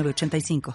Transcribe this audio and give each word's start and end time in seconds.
85 0.00 0.74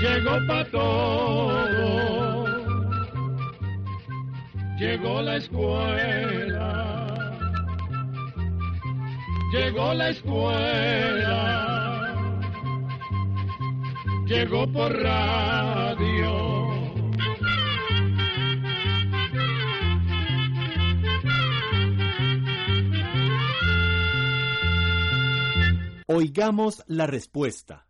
Llegó 0.00 0.46
para 0.46 0.64
todo, 0.70 2.44
llegó 4.78 5.22
la 5.22 5.36
escuela, 5.36 6.50
llegó 9.52 9.94
la 9.94 10.08
escuela, 10.10 11.81
llegó 14.32 14.66
por 14.72 14.90
radio. 14.90 16.32
Oigamos 26.06 26.82
la 26.86 27.06
respuesta. 27.06 27.86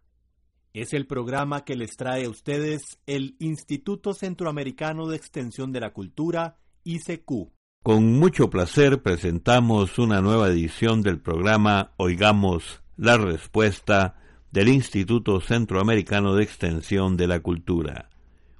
Es 0.74 0.92
el 0.94 1.06
programa 1.06 1.64
que 1.64 1.76
les 1.76 1.96
trae 1.96 2.24
a 2.24 2.30
ustedes 2.30 2.98
el 3.06 3.36
Instituto 3.38 4.12
Centroamericano 4.12 5.06
de 5.06 5.16
Extensión 5.16 5.70
de 5.70 5.80
la 5.80 5.92
Cultura, 5.92 6.58
ICQ. 6.82 7.52
Con 7.84 8.18
mucho 8.18 8.50
placer 8.50 9.02
presentamos 9.02 9.98
una 9.98 10.20
nueva 10.20 10.48
edición 10.48 11.02
del 11.02 11.20
programa 11.20 11.92
Oigamos 11.98 12.82
la 12.96 13.16
respuesta 13.16 14.21
del 14.52 14.68
Instituto 14.68 15.40
Centroamericano 15.40 16.34
de 16.34 16.44
Extensión 16.44 17.16
de 17.16 17.26
la 17.26 17.40
Cultura. 17.40 18.10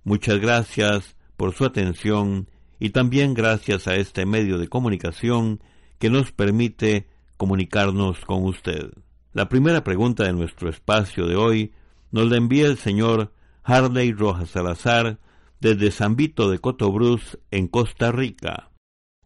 Muchas 0.05 0.41
gracias 0.41 1.17
por 1.37 1.55
su 1.55 1.67
atención 1.67 2.49
y 2.81 2.91
también 2.91 3.35
gracias 3.35 3.87
a 3.87 3.97
este 3.97 4.25
medio 4.25 4.59
de 4.59 4.69
comunicación 4.69 5.61
que 5.99 6.09
nos 6.09 6.33
permite 6.33 7.09
comunicarnos 7.37 8.25
con 8.25 8.45
usted. 8.45 8.91
La 9.35 9.51
primera 9.51 9.85
pregunta 9.85 10.25
de 10.25 10.33
nuestro 10.33 10.71
espacio 10.71 11.27
de 11.27 11.37
hoy 11.37 11.73
nos 12.11 12.29
la 12.29 12.39
envía 12.39 12.67
el 12.67 12.79
señor 12.79 13.33
Harley 13.63 14.13
Rojas 14.13 14.51
Salazar 14.51 15.21
desde 15.61 15.91
San 15.91 16.17
Vito 16.17 16.51
de 16.51 16.59
Cotobruz, 16.59 17.39
en 17.51 17.69
Costa 17.69 18.11
Rica. 18.11 18.71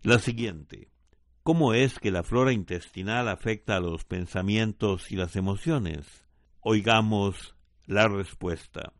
La 0.02 0.18
siguiente. 0.18 0.90
¿Cómo 1.44 1.74
es 1.74 2.00
que 2.00 2.10
la 2.10 2.24
flora 2.24 2.52
intestinal 2.52 3.28
afecta 3.28 3.76
a 3.76 3.80
los 3.80 4.04
pensamientos 4.04 5.12
y 5.12 5.16
las 5.16 5.36
emociones? 5.36 6.25
Oigamos 6.68 7.54
la 7.86 8.08
respuesta. 8.08 8.92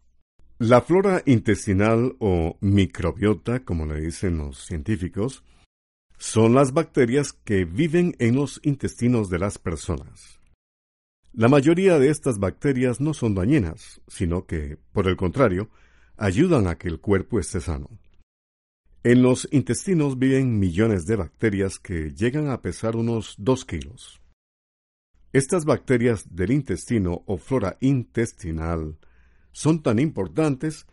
La 0.59 0.83
flora 0.83 1.25
intestinal 1.27 2.15
o 2.21 2.57
microbiota, 2.61 3.65
como 3.65 3.87
le 3.87 4.01
dicen 4.01 4.39
los 4.39 4.65
científicos, 4.65 5.43
son 6.17 6.55
las 6.55 6.73
bacterias 6.73 7.33
que 7.33 7.65
viven 7.65 8.15
en 8.21 8.37
los 8.37 8.61
intestinos 8.63 9.31
de 9.31 9.41
las 9.41 9.59
personas. 9.59 10.39
La 11.33 11.49
mayoría 11.49 11.99
de 11.99 12.09
estas 12.09 12.39
bacterias 12.39 13.01
no 13.01 13.15
son 13.15 13.35
dañinas, 13.35 14.01
sino 14.07 14.47
que, 14.47 14.79
por 14.93 15.09
el 15.09 15.17
contrario, 15.17 15.69
ayudan 16.17 16.69
a 16.69 16.79
que 16.79 16.87
el 16.87 17.01
cuerpo 17.01 17.41
esté 17.41 17.61
sano. 17.61 17.91
En 19.03 19.23
los 19.23 19.49
intestinos 19.51 20.21
viven 20.21 20.61
millones 20.61 21.05
de 21.05 21.17
bacterias 21.17 21.81
que 21.81 22.13
llegan 22.13 22.49
a 22.49 22.63
pesar 22.63 22.95
unos 22.95 23.35
2 23.39 23.65
kilos. 23.65 24.21
Estas 25.37 25.67
bacterias 25.67 26.35
del 26.35 26.51
intestino 26.51 27.23
o 27.27 27.37
flora 27.37 27.77
intestinal 27.81 28.97
son 29.53 29.83
tan 29.83 29.99
importantes 29.99 30.87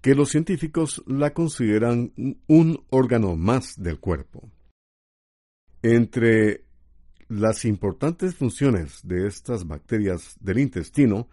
que 0.00 0.14
los 0.14 0.28
científicos 0.28 1.02
la 1.08 1.34
consideran 1.34 2.12
un 2.46 2.84
órgano 2.90 3.34
más 3.34 3.74
del 3.82 3.98
cuerpo. 3.98 4.48
Entre 5.82 6.62
las 7.28 7.64
importantes 7.64 8.36
funciones 8.36 9.00
de 9.02 9.26
estas 9.26 9.66
bacterias 9.66 10.36
del 10.38 10.60
intestino 10.60 11.28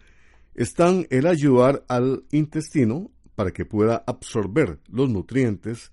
están 0.56 1.06
el 1.12 1.28
ayudar 1.28 1.86
al 1.88 2.24
intestino 2.32 3.12
para 3.36 3.52
que 3.52 3.66
pueda 3.66 4.04
absorber 4.08 4.80
los 4.90 5.12
nutrientes 5.12 5.92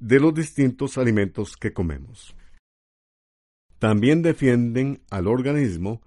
de 0.00 0.20
los 0.20 0.32
distintos 0.32 0.96
alimentos 0.96 1.54
que 1.58 1.74
comemos. 1.74 2.34
También 3.82 4.22
defienden 4.22 5.02
al 5.10 5.26
organismo 5.26 6.02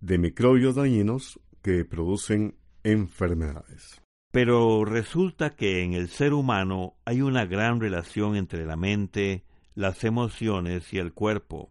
de 0.00 0.16
microbios 0.16 0.76
dañinos 0.76 1.38
que 1.60 1.84
producen 1.84 2.56
enfermedades. 2.82 4.00
Pero 4.30 4.86
resulta 4.86 5.50
que 5.50 5.82
en 5.82 5.92
el 5.92 6.08
ser 6.08 6.32
humano 6.32 6.94
hay 7.04 7.20
una 7.20 7.44
gran 7.44 7.78
relación 7.78 8.36
entre 8.36 8.64
la 8.64 8.78
mente, 8.78 9.44
las 9.74 10.02
emociones 10.04 10.94
y 10.94 10.98
el 10.98 11.12
cuerpo. 11.12 11.70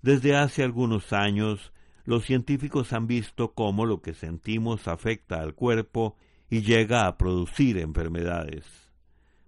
Desde 0.00 0.36
hace 0.36 0.62
algunos 0.62 1.12
años, 1.12 1.72
los 2.04 2.24
científicos 2.24 2.92
han 2.92 3.08
visto 3.08 3.52
cómo 3.52 3.86
lo 3.86 4.00
que 4.00 4.14
sentimos 4.14 4.86
afecta 4.86 5.40
al 5.40 5.56
cuerpo 5.56 6.14
y 6.48 6.62
llega 6.62 7.08
a 7.08 7.18
producir 7.18 7.78
enfermedades. 7.78 8.64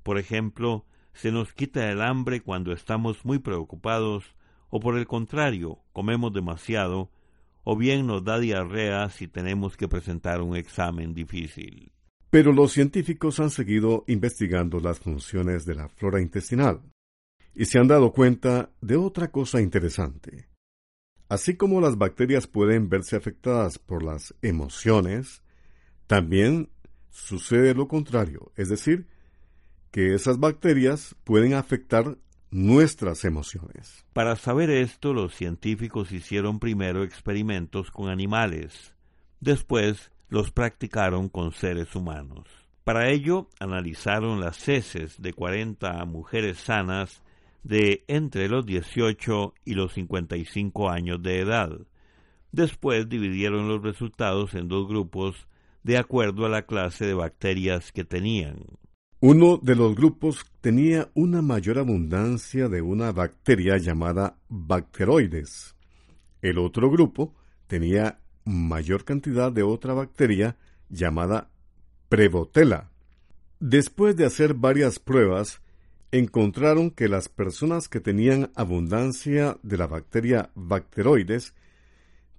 Por 0.02 0.18
ejemplo, 0.18 0.86
se 1.12 1.30
nos 1.30 1.52
quita 1.52 1.88
el 1.88 2.02
hambre 2.02 2.40
cuando 2.40 2.72
estamos 2.72 3.24
muy 3.24 3.38
preocupados 3.38 4.35
o 4.70 4.80
por 4.80 4.96
el 4.98 5.06
contrario, 5.06 5.80
comemos 5.92 6.32
demasiado 6.32 7.10
o 7.64 7.76
bien 7.76 8.06
nos 8.06 8.24
da 8.24 8.38
diarrea 8.38 9.08
si 9.10 9.26
tenemos 9.26 9.76
que 9.76 9.88
presentar 9.88 10.40
un 10.40 10.56
examen 10.56 11.14
difícil. 11.14 11.92
Pero 12.30 12.52
los 12.52 12.72
científicos 12.72 13.40
han 13.40 13.50
seguido 13.50 14.04
investigando 14.06 14.78
las 14.78 15.00
funciones 15.00 15.64
de 15.64 15.74
la 15.74 15.88
flora 15.88 16.20
intestinal 16.20 16.80
y 17.54 17.64
se 17.64 17.78
han 17.78 17.88
dado 17.88 18.12
cuenta 18.12 18.70
de 18.80 18.96
otra 18.96 19.30
cosa 19.30 19.60
interesante. 19.60 20.48
Así 21.28 21.56
como 21.56 21.80
las 21.80 21.98
bacterias 21.98 22.46
pueden 22.46 22.88
verse 22.88 23.16
afectadas 23.16 23.78
por 23.78 24.04
las 24.04 24.34
emociones, 24.42 25.42
también 26.06 26.70
sucede 27.10 27.74
lo 27.74 27.88
contrario, 27.88 28.52
es 28.56 28.68
decir, 28.68 29.08
que 29.90 30.14
esas 30.14 30.38
bacterias 30.38 31.16
pueden 31.24 31.54
afectar 31.54 32.18
nuestras 32.50 33.24
emociones. 33.24 34.04
Para 34.12 34.36
saber 34.36 34.70
esto, 34.70 35.12
los 35.12 35.34
científicos 35.34 36.12
hicieron 36.12 36.58
primero 36.58 37.02
experimentos 37.02 37.90
con 37.90 38.08
animales, 38.08 38.94
después 39.40 40.12
los 40.28 40.50
practicaron 40.50 41.28
con 41.28 41.52
seres 41.52 41.94
humanos. 41.94 42.48
Para 42.84 43.10
ello, 43.10 43.48
analizaron 43.58 44.40
las 44.40 44.68
heces 44.68 45.20
de 45.20 45.32
40 45.32 46.04
mujeres 46.04 46.58
sanas 46.58 47.22
de 47.64 48.04
entre 48.06 48.48
los 48.48 48.64
18 48.64 49.54
y 49.64 49.74
los 49.74 49.92
55 49.94 50.88
años 50.88 51.20
de 51.20 51.40
edad. 51.40 51.70
Después 52.52 53.08
dividieron 53.08 53.66
los 53.66 53.82
resultados 53.82 54.54
en 54.54 54.68
dos 54.68 54.86
grupos 54.86 55.48
de 55.82 55.98
acuerdo 55.98 56.46
a 56.46 56.48
la 56.48 56.62
clase 56.62 57.06
de 57.06 57.14
bacterias 57.14 57.90
que 57.90 58.04
tenían. 58.04 58.64
Uno 59.20 59.56
de 59.56 59.74
los 59.74 59.94
grupos 59.94 60.44
tenía 60.60 61.10
una 61.14 61.40
mayor 61.40 61.78
abundancia 61.78 62.68
de 62.68 62.82
una 62.82 63.12
bacteria 63.12 63.78
llamada 63.78 64.36
bacteroides. 64.50 65.74
El 66.42 66.58
otro 66.58 66.90
grupo 66.90 67.34
tenía 67.66 68.20
mayor 68.44 69.06
cantidad 69.06 69.50
de 69.50 69.62
otra 69.62 69.94
bacteria 69.94 70.58
llamada 70.90 71.48
Prevotella. 72.10 72.90
Después 73.58 74.16
de 74.16 74.26
hacer 74.26 74.52
varias 74.52 74.98
pruebas, 74.98 75.62
encontraron 76.12 76.90
que 76.90 77.08
las 77.08 77.30
personas 77.30 77.88
que 77.88 78.00
tenían 78.00 78.52
abundancia 78.54 79.56
de 79.62 79.78
la 79.78 79.86
bacteria 79.86 80.50
bacteroides 80.54 81.54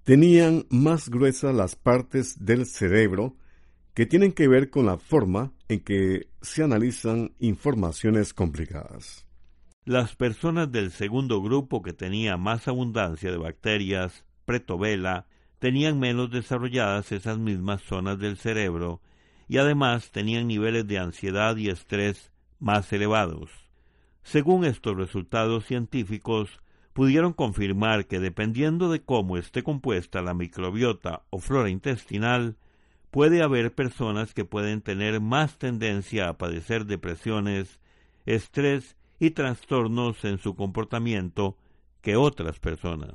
tenían 0.04 0.64
más 0.70 1.08
gruesas 1.08 1.52
las 1.52 1.74
partes 1.74 2.44
del 2.44 2.66
cerebro 2.66 3.34
que 3.98 4.06
tienen 4.06 4.30
que 4.30 4.46
ver 4.46 4.70
con 4.70 4.86
la 4.86 4.96
forma 4.96 5.50
en 5.66 5.80
que 5.80 6.28
se 6.40 6.62
analizan 6.62 7.32
informaciones 7.40 8.32
complicadas. 8.32 9.26
Las 9.84 10.14
personas 10.14 10.70
del 10.70 10.92
segundo 10.92 11.42
grupo 11.42 11.82
que 11.82 11.92
tenía 11.92 12.36
más 12.36 12.68
abundancia 12.68 13.32
de 13.32 13.38
bacterias, 13.38 14.24
pretovela, 14.44 15.26
tenían 15.58 15.98
menos 15.98 16.30
desarrolladas 16.30 17.10
esas 17.10 17.38
mismas 17.38 17.82
zonas 17.82 18.20
del 18.20 18.36
cerebro 18.36 19.02
y 19.48 19.58
además 19.58 20.12
tenían 20.12 20.46
niveles 20.46 20.86
de 20.86 21.00
ansiedad 21.00 21.56
y 21.56 21.68
estrés 21.68 22.30
más 22.60 22.92
elevados. 22.92 23.50
Según 24.22 24.64
estos 24.64 24.96
resultados 24.96 25.66
científicos, 25.66 26.60
pudieron 26.92 27.32
confirmar 27.32 28.06
que 28.06 28.20
dependiendo 28.20 28.92
de 28.92 29.02
cómo 29.02 29.36
esté 29.36 29.64
compuesta 29.64 30.22
la 30.22 30.34
microbiota 30.34 31.24
o 31.30 31.40
flora 31.40 31.68
intestinal, 31.68 32.58
puede 33.10 33.42
haber 33.42 33.74
personas 33.74 34.34
que 34.34 34.44
pueden 34.44 34.80
tener 34.80 35.20
más 35.20 35.58
tendencia 35.58 36.28
a 36.28 36.38
padecer 36.38 36.86
depresiones, 36.86 37.80
estrés 38.26 38.96
y 39.18 39.30
trastornos 39.30 40.24
en 40.24 40.38
su 40.38 40.54
comportamiento 40.54 41.56
que 42.00 42.16
otras 42.16 42.58
personas. 42.58 43.14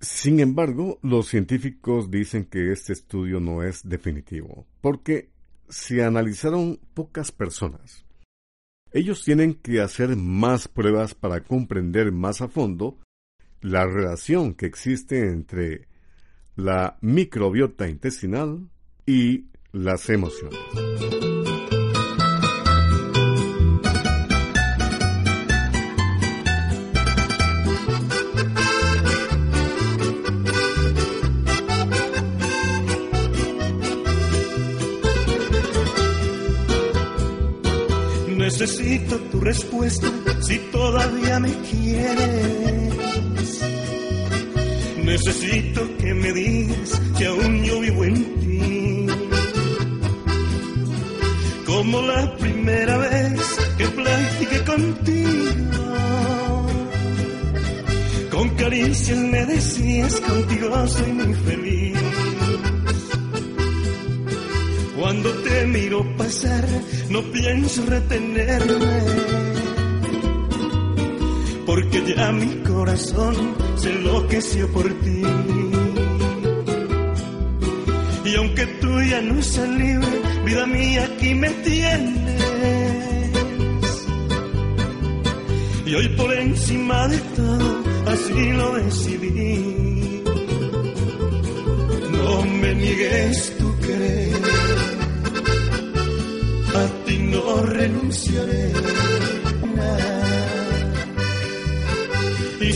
Sin 0.00 0.40
embargo, 0.40 0.98
los 1.02 1.28
científicos 1.28 2.10
dicen 2.10 2.46
que 2.46 2.72
este 2.72 2.94
estudio 2.94 3.38
no 3.38 3.62
es 3.62 3.86
definitivo, 3.86 4.66
porque 4.80 5.30
se 5.68 6.02
analizaron 6.02 6.80
pocas 6.94 7.32
personas. 7.32 8.06
Ellos 8.92 9.22
tienen 9.22 9.54
que 9.54 9.80
hacer 9.80 10.16
más 10.16 10.66
pruebas 10.66 11.14
para 11.14 11.42
comprender 11.42 12.12
más 12.12 12.40
a 12.40 12.48
fondo 12.48 12.98
la 13.60 13.86
relación 13.86 14.54
que 14.54 14.66
existe 14.66 15.28
entre 15.28 15.86
la 16.56 16.98
microbiota 17.02 17.88
intestinal 17.88 18.68
y 19.06 19.44
las 19.72 20.08
emociones. 20.08 20.58
Necesito 38.36 39.16
tu 39.30 39.40
respuesta 39.40 40.08
si 40.40 40.58
todavía 40.72 41.38
me 41.38 41.52
quieres. 41.62 43.19
Necesito 45.10 45.96
que 45.98 46.14
me 46.14 46.32
digas 46.32 47.02
que 47.18 47.26
aún 47.26 47.64
yo 47.64 47.80
vivo 47.80 48.04
en 48.04 48.14
ti. 48.40 49.06
Como 51.66 52.00
la 52.02 52.36
primera 52.36 52.96
vez 52.96 53.40
que 53.76 53.88
platiqué 53.88 54.64
contigo. 54.64 55.86
Con 58.30 58.50
caricias 58.50 59.18
me 59.18 59.46
decías 59.46 60.20
contigo 60.20 60.86
soy 60.86 61.12
muy 61.12 61.34
feliz. 61.34 61.98
Cuando 64.96 65.28
te 65.42 65.66
miro 65.66 66.16
pasar, 66.16 66.68
no 67.08 67.20
pienso 67.32 67.84
retenerme. 67.84 69.29
Porque 71.70 72.02
ya 72.04 72.32
mi 72.32 72.52
corazón 72.64 73.36
se 73.76 73.90
enloqueció 73.92 74.66
por 74.72 74.86
ti. 75.02 75.22
Y 78.24 78.34
aunque 78.34 78.66
tú 78.80 79.00
ya 79.08 79.20
no 79.20 79.38
estás 79.38 79.68
libre, 79.68 80.20
vida 80.44 80.66
mía, 80.66 81.04
aquí 81.04 81.32
me 81.32 81.48
tienes. 81.68 82.42
Y 85.86 85.94
hoy 85.94 86.08
por 86.16 86.34
encima 86.34 87.06
de 87.06 87.18
todo, 87.36 87.84
así 88.14 88.50
lo 88.50 88.74
decidí. 88.74 90.24
No 92.10 92.42
me 92.46 92.74
niegues 92.74 93.56
tu 93.58 93.78
querer 93.78 94.34
a 96.74 97.04
ti 97.04 97.18
no 97.18 97.62
renunciaré. 97.62 98.72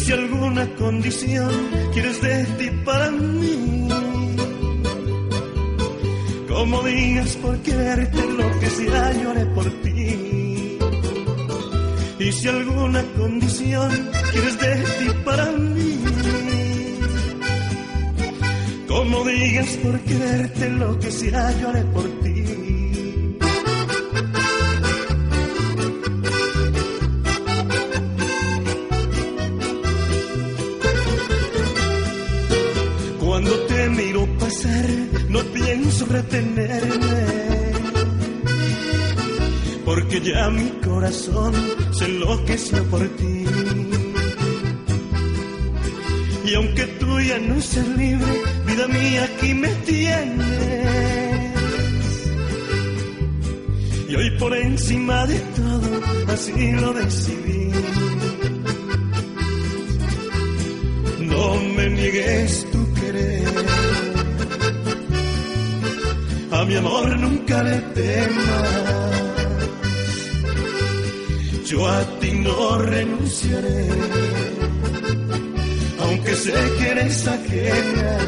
Si 0.04 0.12
alguna 0.12 0.66
condición 0.74 1.50
quieres 1.94 2.20
de 2.20 2.44
ti 2.58 2.68
para 2.84 3.10
mí, 3.10 3.88
como 6.46 6.82
digas 6.82 7.36
por 7.36 7.56
quererte 7.62 8.22
lo 8.38 8.60
que 8.60 8.68
sea, 8.68 9.12
lloré 9.22 9.46
por 9.46 9.64
ti. 9.82 10.78
Y 12.18 12.32
si 12.32 12.48
alguna 12.48 13.02
condición 13.16 13.90
quieres 14.32 14.58
de 14.58 14.74
ti 14.98 15.08
para 15.24 15.46
mí, 15.52 16.00
como 18.86 19.24
digas 19.24 19.70
por 19.82 19.98
quererte 20.00 20.68
lo 20.68 20.98
que 20.98 21.10
sea, 21.10 21.50
lloré 21.60 21.82
por 21.84 22.04
ti. 22.20 22.23
Pienso 35.84 36.06
retenerme. 36.06 37.25
Porque 39.84 40.20
ya 40.20 40.48
mi 40.50 40.70
corazón 40.82 41.52
se 41.92 42.06
enloqueció 42.06 42.82
por 42.84 43.06
ti. 43.16 43.44
Y 46.46 46.54
aunque 46.54 46.86
tú 47.00 47.20
ya 47.20 47.38
no 47.38 47.60
seas 47.60 47.88
libre, 47.88 48.32
vida 48.66 48.88
mía, 48.88 49.25
aquí 49.25 49.54
me 49.54 49.69
tienes. 49.90 50.86
Y 54.08 54.16
hoy 54.16 54.31
por 54.38 54.56
encima 54.56 55.26
de 55.26 55.38
todo, 55.38 55.90
así 56.28 56.72
lo 56.72 56.92
decidí. 56.94 57.70
No 61.20 61.56
me 61.76 61.90
niegues 61.90 62.66
mi 66.74 66.78
amor 66.80 67.16
nunca 67.20 67.62
le 67.62 67.78
temas. 67.94 69.12
Yo 71.66 71.88
a 71.88 72.00
ti 72.18 72.32
no 72.32 72.78
renunciaré. 72.78 73.88
Aunque 76.00 76.34
sé 76.34 76.52
que 76.78 76.88
eres 76.88 77.28
ajena. 77.28 78.18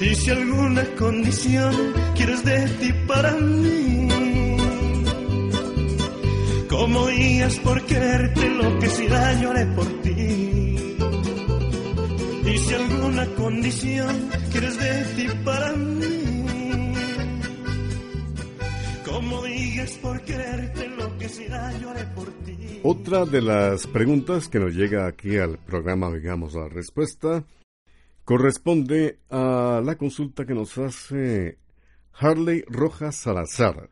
Y 0.00 0.14
si 0.14 0.30
alguna 0.30 0.84
condición 0.96 1.74
quieres 2.14 2.44
de 2.44 2.68
ti 2.80 2.92
para 3.08 3.32
mí, 3.32 4.08
como 6.68 7.08
días 7.08 7.56
por 7.56 7.82
quererte 7.86 8.48
lo 8.50 8.78
que 8.78 8.88
sea 8.88 9.32
lloré 9.40 9.66
por 9.74 9.86
ti. 10.02 10.67
Y 12.48 12.58
si 12.58 12.74
alguna 12.74 13.26
condición 13.34 14.30
quieres 14.50 14.78
de 14.78 15.04
ti 15.16 15.28
para 15.44 15.72
mí, 15.74 16.94
como 19.04 19.44
digas 19.44 19.98
por 19.98 20.20
quererte 20.22 20.88
lo 20.88 21.18
que 21.18 21.28
sea 21.28 21.78
lloré 21.78 22.04
por 22.14 22.30
ti. 22.44 22.80
Otra 22.82 23.26
de 23.26 23.42
las 23.42 23.86
preguntas 23.86 24.48
que 24.48 24.60
nos 24.60 24.74
llega 24.74 25.06
aquí 25.06 25.36
al 25.36 25.58
programa 25.58 26.10
Digamos 26.10 26.54
la 26.54 26.68
Respuesta 26.68 27.44
corresponde 28.24 29.18
a 29.28 29.82
la 29.84 29.96
consulta 29.96 30.46
que 30.46 30.54
nos 30.54 30.78
hace 30.78 31.58
Harley 32.12 32.64
Rojas 32.66 33.16
Salazar 33.16 33.90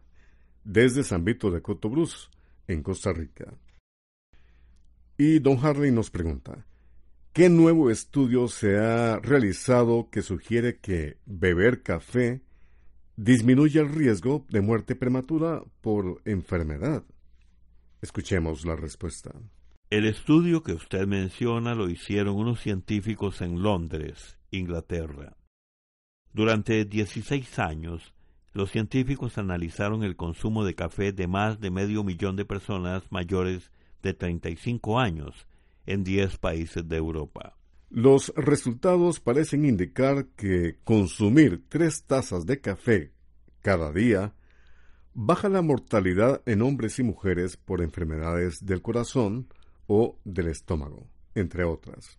desde 0.64 1.04
San 1.04 1.24
Vito 1.24 1.50
de 1.50 1.60
Cotobruz, 1.60 2.30
en 2.66 2.82
Costa 2.82 3.12
Rica. 3.12 3.52
Y 5.18 5.38
don 5.38 5.58
Harley 5.64 5.92
nos 5.92 6.10
pregunta, 6.10 6.66
¿qué 7.36 7.50
nuevo 7.50 7.90
estudio 7.90 8.48
se 8.48 8.78
ha 8.78 9.18
realizado 9.18 10.08
que 10.10 10.22
sugiere 10.22 10.78
que 10.78 11.18
beber 11.26 11.82
café 11.82 12.40
disminuye 13.14 13.78
el 13.78 13.90
riesgo 13.90 14.46
de 14.48 14.62
muerte 14.62 14.96
prematura 14.96 15.62
por 15.82 16.22
enfermedad? 16.24 17.04
Escuchemos 18.00 18.64
la 18.64 18.74
respuesta. 18.74 19.32
El 19.90 20.06
estudio 20.06 20.62
que 20.62 20.72
usted 20.72 21.06
menciona 21.06 21.74
lo 21.74 21.90
hicieron 21.90 22.36
unos 22.36 22.62
científicos 22.62 23.42
en 23.42 23.62
Londres, 23.62 24.38
Inglaterra. 24.50 25.36
Durante 26.32 26.86
16 26.86 27.58
años, 27.58 28.14
los 28.54 28.70
científicos 28.70 29.36
analizaron 29.36 30.04
el 30.04 30.16
consumo 30.16 30.64
de 30.64 30.74
café 30.74 31.12
de 31.12 31.26
más 31.26 31.60
de 31.60 31.70
medio 31.70 32.02
millón 32.02 32.36
de 32.36 32.46
personas 32.46 33.02
mayores 33.12 33.70
de 34.00 34.14
35 34.14 34.98
años 34.98 35.46
en 35.86 36.04
10 36.04 36.38
países 36.38 36.86
de 36.88 36.96
Europa. 36.96 37.56
Los 37.88 38.32
resultados 38.36 39.20
parecen 39.20 39.64
indicar 39.64 40.26
que 40.36 40.78
consumir 40.84 41.64
tres 41.68 42.04
tazas 42.04 42.44
de 42.44 42.60
café 42.60 43.12
cada 43.62 43.92
día 43.92 44.34
baja 45.14 45.48
la 45.48 45.62
mortalidad 45.62 46.42
en 46.46 46.62
hombres 46.62 46.98
y 46.98 47.02
mujeres 47.02 47.56
por 47.56 47.80
enfermedades 47.80 48.66
del 48.66 48.82
corazón 48.82 49.48
o 49.86 50.18
del 50.24 50.48
estómago, 50.48 51.08
entre 51.34 51.64
otras. 51.64 52.18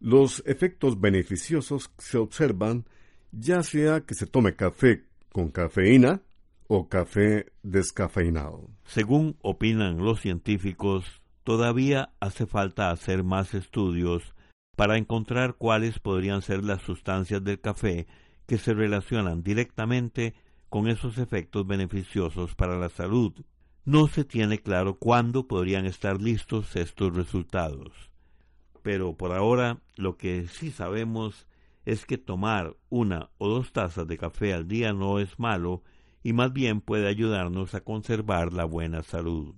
Los 0.00 0.42
efectos 0.46 1.00
beneficiosos 1.00 1.90
se 1.98 2.18
observan 2.18 2.86
ya 3.32 3.62
sea 3.62 4.02
que 4.02 4.14
se 4.14 4.26
tome 4.26 4.54
café 4.54 5.04
con 5.32 5.50
cafeína 5.50 6.22
o 6.68 6.88
café 6.88 7.46
descafeinado. 7.62 8.70
Según 8.84 9.36
opinan 9.42 9.98
los 9.98 10.20
científicos, 10.20 11.20
todavía 11.48 12.12
hace 12.20 12.44
falta 12.44 12.90
hacer 12.90 13.24
más 13.24 13.54
estudios 13.54 14.34
para 14.76 14.98
encontrar 14.98 15.54
cuáles 15.54 15.98
podrían 15.98 16.42
ser 16.42 16.62
las 16.62 16.82
sustancias 16.82 17.42
del 17.42 17.58
café 17.58 18.06
que 18.44 18.58
se 18.58 18.74
relacionan 18.74 19.42
directamente 19.42 20.34
con 20.68 20.88
esos 20.88 21.16
efectos 21.16 21.66
beneficiosos 21.66 22.54
para 22.54 22.76
la 22.76 22.90
salud. 22.90 23.32
No 23.86 24.08
se 24.08 24.26
tiene 24.26 24.58
claro 24.58 24.98
cuándo 24.98 25.48
podrían 25.48 25.86
estar 25.86 26.20
listos 26.20 26.76
estos 26.76 27.16
resultados. 27.16 28.10
Pero 28.82 29.16
por 29.16 29.32
ahora 29.32 29.80
lo 29.96 30.18
que 30.18 30.48
sí 30.48 30.70
sabemos 30.70 31.46
es 31.86 32.04
que 32.04 32.18
tomar 32.18 32.76
una 32.90 33.30
o 33.38 33.48
dos 33.48 33.72
tazas 33.72 34.06
de 34.06 34.18
café 34.18 34.52
al 34.52 34.68
día 34.68 34.92
no 34.92 35.18
es 35.18 35.38
malo 35.38 35.82
y 36.22 36.34
más 36.34 36.52
bien 36.52 36.82
puede 36.82 37.08
ayudarnos 37.08 37.74
a 37.74 37.80
conservar 37.80 38.52
la 38.52 38.66
buena 38.66 39.02
salud. 39.02 39.54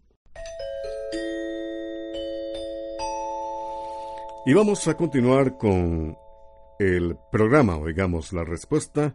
Y 4.46 4.54
vamos 4.54 4.88
a 4.88 4.96
continuar 4.96 5.58
con 5.58 6.16
el 6.78 7.14
programa, 7.30 7.76
oigamos 7.76 8.32
la 8.32 8.42
respuesta, 8.42 9.14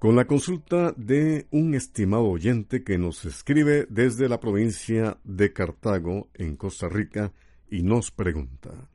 con 0.00 0.16
la 0.16 0.24
consulta 0.24 0.92
de 0.96 1.46
un 1.52 1.76
estimado 1.76 2.24
oyente 2.24 2.82
que 2.82 2.98
nos 2.98 3.24
escribe 3.24 3.86
desde 3.88 4.28
la 4.28 4.40
provincia 4.40 5.16
de 5.22 5.52
Cartago, 5.52 6.28
en 6.34 6.56
Costa 6.56 6.88
Rica, 6.88 7.32
y 7.70 7.84
nos 7.84 8.10
pregunta, 8.10 8.88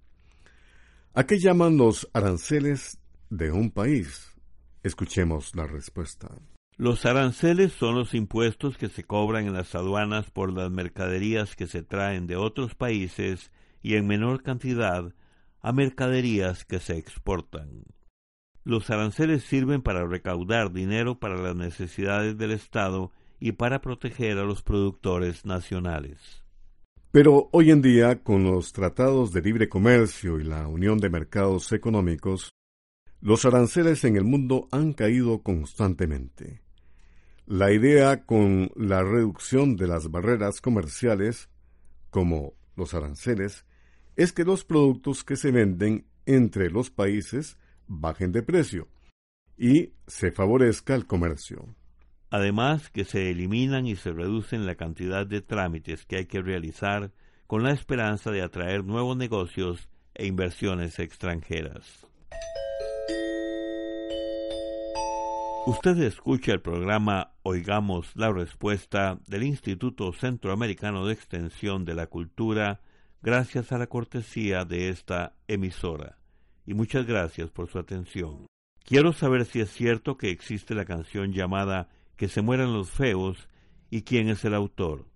¿a 1.13 1.24
qué 1.24 1.39
llaman 1.39 1.77
los 1.77 2.10
aranceles 2.12 3.00
de 3.29 3.53
un 3.53 3.72
país? 3.72 4.36
Escuchemos 4.84 5.55
la 5.55 5.65
respuesta. 5.65 6.29
Los 6.75 7.05
aranceles 7.05 7.72
son 7.72 7.96
los 7.96 8.13
impuestos 8.13 8.77
que 8.77 8.89
se 8.89 9.05
cobran 9.05 9.48
en 9.48 9.53
las 9.53 9.75
aduanas 9.75 10.29
por 10.29 10.51
las 10.51 10.70
mercaderías 10.70 11.55
que 11.55 11.67
se 11.67 11.84
traen 11.84 12.27
de 12.27 12.36
otros 12.36 12.75
países 12.75 13.53
y 13.82 13.96
en 13.96 14.08
menor 14.08 14.43
cantidad 14.43 15.13
a 15.63 15.72
mercaderías 15.72 16.65
que 16.65 16.79
se 16.79 16.98
exportan. 16.98 17.86
Los 18.65 18.89
aranceles 18.89 19.43
sirven 19.43 19.82
para 19.82 20.05
recaudar 20.05 20.72
dinero 20.72 21.20
para 21.20 21.36
las 21.38 21.55
necesidades 21.55 22.38
del 22.38 22.51
Estado 22.51 23.12
y 23.39 23.53
para 23.53 23.82
proteger 23.82 24.38
a 24.38 24.43
los 24.43 24.62
productores 24.62 25.46
nacionales. 25.46 26.43
Pero 27.12 27.50
hoy 27.51 27.72
en 27.72 27.82
día, 27.82 28.24
con 28.24 28.43
los 28.43 28.74
tratados 28.74 29.32
de 29.34 29.41
libre 29.41 29.70
comercio 29.70 30.39
y 30.39 30.43
la 30.43 30.67
Unión 30.67 30.98
de 30.98 31.10
Mercados 31.10 31.72
Económicos, 31.72 32.53
los 33.22 33.46
aranceles 33.46 34.03
en 34.03 34.17
el 34.17 34.25
mundo 34.25 34.67
han 34.72 34.93
caído 34.93 35.43
constantemente. 35.43 36.62
La 37.46 37.72
idea 37.72 38.25
con 38.25 38.72
la 38.75 39.03
reducción 39.03 39.75
de 39.75 39.88
las 39.88 40.10
barreras 40.10 40.60
comerciales, 40.60 41.50
como 42.10 42.53
los 42.75 42.93
aranceles, 42.93 43.65
es 44.15 44.32
que 44.34 44.43
los 44.43 44.63
productos 44.63 45.24
que 45.24 45.36
se 45.36 45.51
venden 45.51 46.05
entre 46.25 46.70
los 46.70 46.89
países 46.89 47.58
bajen 47.88 48.32
de 48.32 48.43
precio 48.43 48.88
y 49.58 49.93
se 50.08 50.32
favorezca 50.32 50.96
el 50.96 51.05
comercio. 51.05 51.75
Además 52.29 52.89
que 52.89 53.05
se 53.05 53.29
eliminan 53.29 53.86
y 53.86 53.96
se 53.96 54.12
reducen 54.12 54.65
la 54.65 54.75
cantidad 54.75 55.27
de 55.27 55.41
trámites 55.41 56.05
que 56.05 56.17
hay 56.17 56.25
que 56.25 56.41
realizar 56.41 57.12
con 57.48 57.63
la 57.63 57.72
esperanza 57.72 58.32
de 58.32 58.41
atraer 58.41 58.84
nuevos 58.84 59.15
negocios 59.15 59.89
e 60.15 60.25
inversiones 60.25 60.98
extranjeras. 61.00 62.08
Usted 65.65 65.98
escucha 66.00 66.51
el 66.51 66.62
programa 66.62 67.32
Oigamos 67.43 68.12
la 68.15 68.32
Respuesta 68.32 69.20
del 69.27 69.43
Instituto 69.43 70.12
Centroamericano 70.12 71.05
de 71.05 71.13
Extensión 71.13 71.86
de 71.86 71.96
la 71.96 72.08
Cultura 72.08 72.82
gracias 73.24 73.72
a 73.72 73.77
la 73.77 73.88
cortesía 73.88 74.65
de 74.65 74.89
esta 74.89 75.34
emisora. 75.48 76.18
Y 76.65 76.74
muchas 76.74 77.08
gracias 77.08 77.50
por 77.50 77.70
su 77.70 77.80
atención. 77.80 78.46
Quiero 78.84 79.13
saber 79.13 79.46
si 79.46 79.62
es 79.62 79.72
cierto 79.72 80.18
que 80.18 80.30
existe 80.30 80.75
la 80.75 80.86
canción 80.86 81.32
llamada 81.32 81.89
Que 82.18 82.27
se 82.27 82.42
mueran 82.42 82.74
los 82.74 82.92
feos 82.92 83.50
y 83.89 84.03
quién 84.03 84.30
es 84.30 84.46
el 84.46 84.53
autor. 84.53 85.08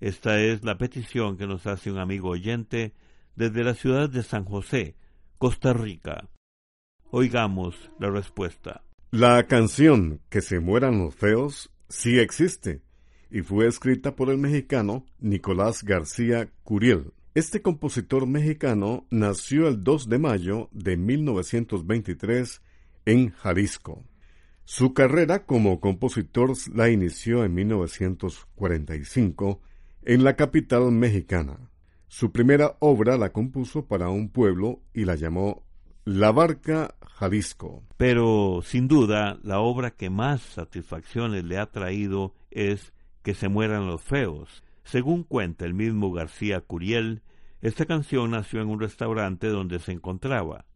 Esta 0.00 0.40
es 0.40 0.64
la 0.64 0.76
petición 0.76 1.38
que 1.38 1.46
nos 1.46 1.66
hace 1.66 1.90
un 1.90 1.98
amigo 1.98 2.30
oyente 2.30 2.92
desde 3.36 3.64
la 3.64 3.74
ciudad 3.74 4.10
de 4.10 4.22
San 4.22 4.44
José, 4.44 4.96
Costa 5.38 5.72
Rica. 5.72 6.28
Oigamos 7.10 7.90
la 7.98 8.10
respuesta. 8.10 8.82
La 9.10 9.46
canción 9.46 10.20
Que 10.28 10.42
se 10.42 10.58
mueran 10.58 10.98
los 10.98 11.14
feos 11.14 11.70
sí 11.88 12.18
existe 12.18 12.82
y 13.34 13.42
fue 13.42 13.66
escrita 13.66 14.14
por 14.14 14.30
el 14.30 14.38
mexicano 14.38 15.04
Nicolás 15.18 15.82
García 15.82 16.48
Curiel. 16.62 17.12
Este 17.34 17.62
compositor 17.62 18.28
mexicano 18.28 19.08
nació 19.10 19.66
el 19.66 19.82
2 19.82 20.08
de 20.08 20.18
mayo 20.20 20.68
de 20.70 20.96
1923 20.96 22.62
en 23.06 23.32
Jalisco. 23.32 24.04
Su 24.64 24.94
carrera 24.94 25.46
como 25.46 25.80
compositor 25.80 26.52
la 26.72 26.90
inició 26.90 27.44
en 27.44 27.54
1945 27.54 29.60
en 30.04 30.22
la 30.22 30.36
capital 30.36 30.92
mexicana. 30.92 31.58
Su 32.06 32.30
primera 32.30 32.76
obra 32.78 33.16
la 33.16 33.32
compuso 33.32 33.86
para 33.86 34.10
un 34.10 34.28
pueblo 34.28 34.80
y 34.94 35.06
la 35.06 35.16
llamó 35.16 35.66
La 36.04 36.30
Barca 36.30 36.94
Jalisco. 37.04 37.82
Pero, 37.96 38.60
sin 38.64 38.86
duda, 38.86 39.40
la 39.42 39.58
obra 39.58 39.90
que 39.90 40.08
más 40.08 40.40
satisfacciones 40.40 41.42
le 41.42 41.58
ha 41.58 41.72
traído 41.72 42.36
es 42.52 42.93
que 43.24 43.34
se 43.34 43.48
mueran 43.48 43.88
los 43.88 44.02
feos. 44.02 44.62
Según 44.84 45.24
cuenta 45.24 45.64
el 45.64 45.74
mismo 45.74 46.12
García 46.12 46.60
Curiel, 46.60 47.22
esta 47.62 47.86
canción 47.86 48.30
nació 48.30 48.60
en 48.60 48.68
un 48.68 48.78
restaurante 48.78 49.48
donde 49.48 49.80
se 49.80 49.92
encontraba. 49.92 50.66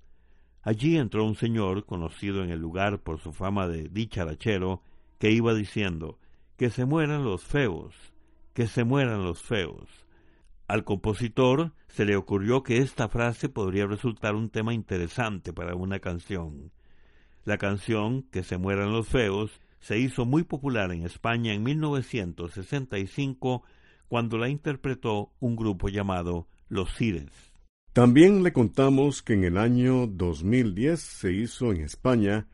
Allí 0.62 0.96
entró 0.96 1.24
un 1.24 1.36
señor 1.36 1.84
conocido 1.84 2.42
en 2.42 2.50
el 2.50 2.58
lugar 2.58 3.00
por 3.00 3.20
su 3.20 3.32
fama 3.32 3.68
de 3.68 3.88
dicharachero, 3.90 4.82
que 5.18 5.30
iba 5.30 5.52
diciendo 5.52 6.18
que 6.56 6.70
se 6.70 6.86
mueran 6.86 7.22
los 7.22 7.44
feos, 7.44 7.94
que 8.54 8.66
se 8.66 8.82
mueran 8.82 9.24
los 9.24 9.42
feos. 9.42 9.86
Al 10.66 10.84
compositor 10.84 11.72
se 11.88 12.06
le 12.06 12.16
ocurrió 12.16 12.62
que 12.62 12.78
esta 12.78 13.08
frase 13.08 13.50
podría 13.50 13.86
resultar 13.86 14.34
un 14.34 14.48
tema 14.48 14.72
interesante 14.72 15.52
para 15.52 15.74
una 15.74 16.00
canción. 16.00 16.72
La 17.44 17.58
canción 17.58 18.22
Que 18.22 18.42
se 18.42 18.58
mueran 18.58 18.92
los 18.92 19.06
feos 19.06 19.60
se 19.80 19.98
hizo 19.98 20.24
muy 20.24 20.42
popular 20.42 20.92
en 20.92 21.04
España 21.04 21.52
en 21.52 21.62
1965 21.62 23.62
cuando 24.08 24.38
la 24.38 24.48
interpretó 24.48 25.30
un 25.40 25.56
grupo 25.56 25.88
llamado 25.88 26.46
Los 26.68 26.94
Cires. 26.94 27.30
También 27.92 28.42
le 28.42 28.52
contamos 28.52 29.22
que 29.22 29.34
en 29.34 29.44
el 29.44 29.58
año 29.58 30.06
2010 30.06 31.00
se 31.00 31.32
hizo 31.32 31.72
en 31.72 31.82
España 31.82 32.46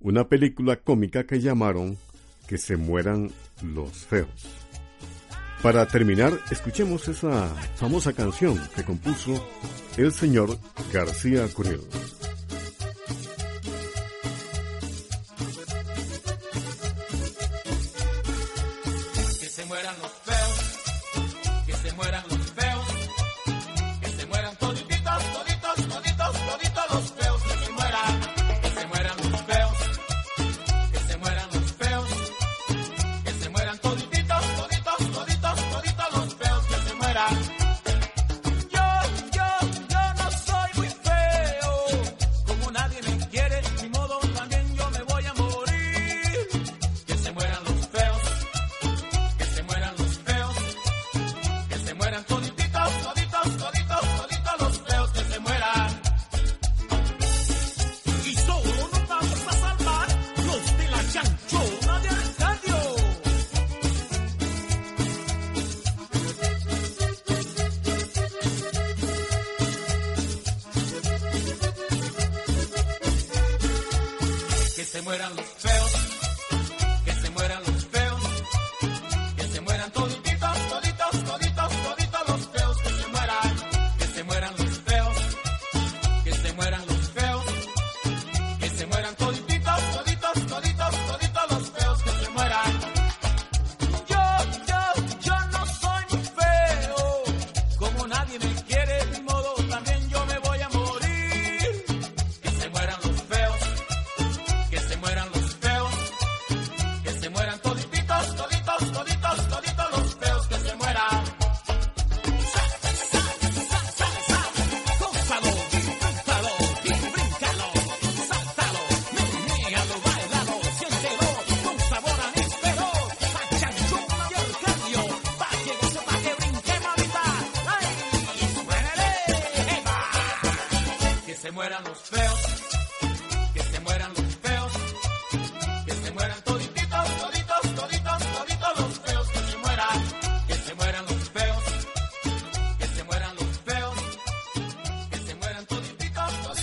una 0.00 0.28
película 0.28 0.76
cómica 0.76 1.26
que 1.26 1.40
llamaron 1.40 1.96
Que 2.46 2.58
se 2.58 2.76
mueran 2.76 3.30
los 3.62 4.04
feos. 4.04 4.28
Para 5.62 5.88
terminar, 5.88 6.38
escuchemos 6.50 7.08
esa 7.08 7.48
famosa 7.76 8.12
canción 8.12 8.60
que 8.76 8.84
compuso 8.84 9.42
el 9.96 10.12
señor 10.12 10.58
García 10.92 11.48
Curiel. 11.48 11.80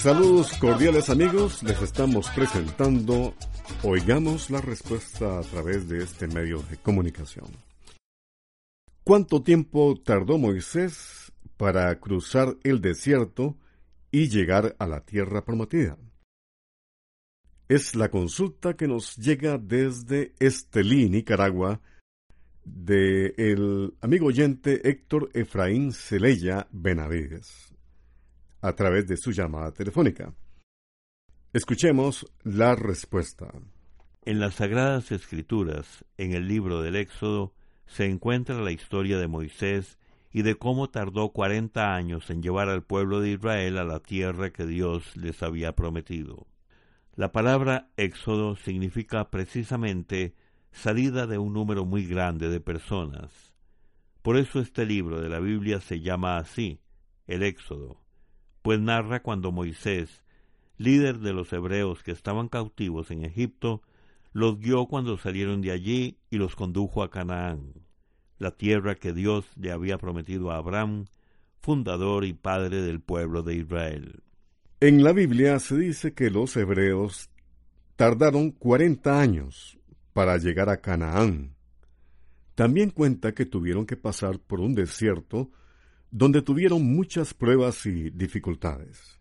Saludos 0.01 0.57
cordiales 0.57 1.11
amigos, 1.11 1.61
les 1.61 1.79
estamos 1.79 2.27
presentando 2.31 3.35
Oigamos 3.83 4.49
la 4.49 4.59
respuesta 4.59 5.37
a 5.37 5.43
través 5.43 5.87
de 5.87 6.03
este 6.03 6.25
medio 6.25 6.63
de 6.63 6.77
comunicación. 6.77 7.45
¿Cuánto 9.03 9.43
tiempo 9.43 9.93
tardó 10.03 10.39
Moisés 10.39 11.31
para 11.55 11.99
cruzar 11.99 12.57
el 12.63 12.81
desierto 12.81 13.59
y 14.09 14.27
llegar 14.27 14.75
a 14.79 14.87
la 14.87 15.01
tierra 15.01 15.45
prometida? 15.45 15.99
Es 17.69 17.95
la 17.95 18.09
consulta 18.09 18.75
que 18.75 18.87
nos 18.87 19.17
llega 19.17 19.59
desde 19.59 20.33
Estelí, 20.39 21.11
Nicaragua, 21.11 21.79
de 22.65 23.35
el 23.37 23.93
amigo 24.01 24.25
oyente 24.25 24.89
Héctor 24.89 25.29
Efraín 25.35 25.91
Celella 25.91 26.67
Benavides, 26.71 27.70
a 28.61 28.73
través 28.73 29.07
de 29.07 29.17
su 29.17 29.31
llamada 29.31 29.71
telefónica. 29.71 30.33
Escuchemos 31.53 32.25
la 32.43 32.75
respuesta. 32.75 33.51
En 34.23 34.39
las 34.39 34.55
Sagradas 34.55 35.11
Escrituras, 35.11 36.05
en 36.17 36.33
el 36.33 36.47
libro 36.47 36.81
del 36.81 36.95
Éxodo, 36.95 37.53
se 37.87 38.05
encuentra 38.05 38.61
la 38.61 38.71
historia 38.71 39.17
de 39.17 39.27
Moisés 39.27 39.97
y 40.31 40.43
de 40.43 40.55
cómo 40.55 40.89
tardó 40.89 41.33
cuarenta 41.33 41.93
años 41.93 42.29
en 42.29 42.41
llevar 42.41 42.69
al 42.69 42.83
pueblo 42.83 43.19
de 43.19 43.31
Israel 43.31 43.77
a 43.77 43.83
la 43.83 43.99
tierra 43.99 44.51
que 44.51 44.65
Dios 44.65 45.17
les 45.17 45.43
había 45.43 45.73
prometido. 45.73 46.47
La 47.15 47.31
palabra 47.33 47.89
Éxodo 47.97 48.55
significa 48.55 49.29
precisamente 49.29 50.33
salida 50.71 51.27
de 51.27 51.37
un 51.37 51.53
número 51.53 51.85
muy 51.85 52.07
grande 52.07 52.47
de 52.47 52.61
personas. 52.61 53.53
Por 54.21 54.37
eso 54.37 54.59
este 54.59 54.85
libro 54.85 55.19
de 55.19 55.27
la 55.27 55.39
Biblia 55.39 55.81
se 55.81 55.99
llama 55.99 56.37
así, 56.37 56.79
el 57.27 57.43
Éxodo, 57.43 58.00
pues 58.61 58.79
narra 58.79 59.21
cuando 59.21 59.51
Moisés, 59.51 60.21
líder 60.77 61.19
de 61.19 61.33
los 61.33 61.51
hebreos 61.53 62.03
que 62.03 62.11
estaban 62.11 62.47
cautivos 62.47 63.11
en 63.11 63.25
Egipto, 63.25 63.81
los 64.33 64.59
guió 64.59 64.85
cuando 64.85 65.17
salieron 65.17 65.61
de 65.61 65.71
allí 65.71 66.17
y 66.29 66.37
los 66.37 66.55
condujo 66.55 67.03
a 67.03 67.09
Canaán, 67.09 67.73
la 68.37 68.51
tierra 68.51 68.95
que 68.95 69.13
Dios 69.13 69.45
le 69.55 69.71
había 69.71 69.97
prometido 69.97 70.51
a 70.51 70.57
Abraham, 70.57 71.05
fundador 71.59 72.25
y 72.25 72.33
padre 72.33 72.81
del 72.81 73.01
pueblo 73.01 73.43
de 73.43 73.55
Israel. 73.55 74.23
En 74.79 75.03
la 75.03 75.13
Biblia 75.13 75.59
se 75.59 75.77
dice 75.77 76.13
que 76.13 76.31
los 76.31 76.57
hebreos 76.57 77.29
tardaron 77.95 78.51
cuarenta 78.51 79.21
años 79.21 79.77
para 80.13 80.37
llegar 80.37 80.69
a 80.69 80.81
Canaán. 80.81 81.55
También 82.55 82.89
cuenta 82.89 83.33
que 83.33 83.45
tuvieron 83.45 83.85
que 83.85 83.95
pasar 83.95 84.39
por 84.39 84.59
un 84.59 84.73
desierto 84.73 85.51
donde 86.11 86.41
tuvieron 86.41 86.83
muchas 86.83 87.33
pruebas 87.33 87.85
y 87.85 88.09
dificultades. 88.09 89.19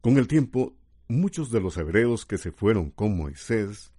Con 0.00 0.16
el 0.16 0.28
tiempo, 0.28 0.76
muchos 1.08 1.50
de 1.50 1.60
los 1.60 1.76
hebreos 1.76 2.24
que 2.24 2.38
se 2.38 2.52
fueron 2.52 2.90
con 2.90 3.16
Moisés 3.16 3.92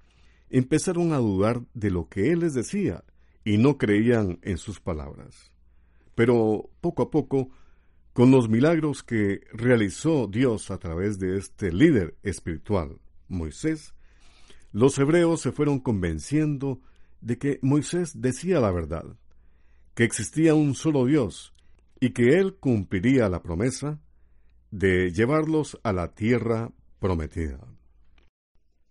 empezaron 0.49 1.11
a 1.11 1.17
dudar 1.17 1.61
de 1.73 1.91
lo 1.91 2.07
que 2.07 2.31
él 2.31 2.39
les 2.39 2.53
decía 2.53 3.03
y 3.43 3.57
no 3.57 3.77
creían 3.77 4.39
en 4.41 4.57
sus 4.57 4.79
palabras. 4.79 5.51
Pero 6.15 6.69
poco 6.79 7.03
a 7.03 7.11
poco, 7.11 7.49
con 8.13 8.31
los 8.31 8.47
milagros 8.47 9.03
que 9.03 9.41
realizó 9.51 10.27
Dios 10.27 10.71
a 10.71 10.77
través 10.77 11.19
de 11.19 11.37
este 11.37 11.71
líder 11.73 12.15
espiritual, 12.23 12.97
Moisés, 13.27 13.93
los 14.71 14.97
hebreos 14.97 15.41
se 15.41 15.51
fueron 15.51 15.79
convenciendo 15.79 16.79
de 17.19 17.37
que 17.37 17.59
Moisés 17.61 18.21
decía 18.21 18.61
la 18.61 18.71
verdad, 18.71 19.17
que 19.95 20.05
existía 20.05 20.53
un 20.55 20.75
solo 20.75 21.05
Dios 21.05 21.54
y 21.99 22.11
que 22.11 22.39
él 22.39 22.55
cumpliría 22.55 23.29
la 23.29 23.41
promesa 23.41 23.99
de 24.71 25.11
llevarlos 25.11 25.79
a 25.83 25.93
la 25.93 26.13
tierra 26.13 26.71
prometida. 26.99 27.59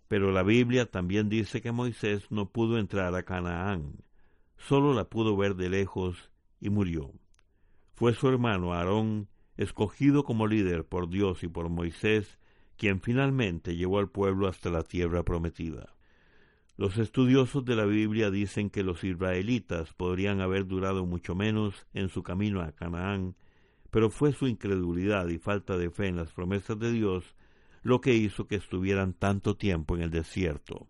Pero 0.08 0.32
la 0.32 0.42
Biblia 0.42 0.90
también 0.90 1.28
dice 1.28 1.60
que 1.60 1.72
Moisés 1.72 2.30
no 2.30 2.50
pudo 2.50 2.78
entrar 2.78 3.14
a 3.14 3.22
Canaán, 3.24 4.04
solo 4.56 4.94
la 4.94 5.08
pudo 5.08 5.36
ver 5.36 5.56
de 5.56 5.68
lejos 5.68 6.30
y 6.60 6.70
murió. 6.70 7.12
Fue 7.94 8.14
su 8.14 8.28
hermano 8.28 8.72
Aarón, 8.72 9.28
escogido 9.56 10.24
como 10.24 10.46
líder 10.46 10.84
por 10.84 11.08
Dios 11.08 11.42
y 11.42 11.48
por 11.48 11.68
Moisés, 11.68 12.38
quien 12.76 13.00
finalmente 13.00 13.76
llevó 13.76 13.98
al 13.98 14.10
pueblo 14.10 14.48
hasta 14.48 14.70
la 14.70 14.82
tierra 14.82 15.22
prometida. 15.22 15.93
Los 16.76 16.98
estudiosos 16.98 17.64
de 17.64 17.76
la 17.76 17.84
Biblia 17.84 18.32
dicen 18.32 18.68
que 18.68 18.82
los 18.82 19.04
israelitas 19.04 19.92
podrían 19.92 20.40
haber 20.40 20.66
durado 20.66 21.06
mucho 21.06 21.36
menos 21.36 21.86
en 21.94 22.08
su 22.08 22.24
camino 22.24 22.62
a 22.62 22.72
Canaán, 22.72 23.36
pero 23.92 24.10
fue 24.10 24.32
su 24.32 24.48
incredulidad 24.48 25.28
y 25.28 25.38
falta 25.38 25.78
de 25.78 25.90
fe 25.90 26.08
en 26.08 26.16
las 26.16 26.32
promesas 26.32 26.76
de 26.80 26.90
Dios 26.90 27.36
lo 27.82 28.00
que 28.00 28.14
hizo 28.14 28.48
que 28.48 28.56
estuvieran 28.56 29.12
tanto 29.12 29.56
tiempo 29.56 29.94
en 29.94 30.02
el 30.02 30.10
desierto. 30.10 30.88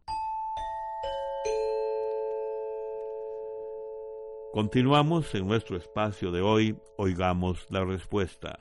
Continuamos 4.55 5.35
en 5.35 5.47
nuestro 5.47 5.77
espacio 5.77 6.31
de 6.31 6.41
hoy, 6.41 6.79
oigamos 6.97 7.67
la 7.69 7.85
respuesta. 7.85 8.61